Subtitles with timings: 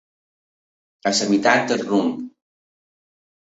[1.11, 2.27] A la meitat del rumb.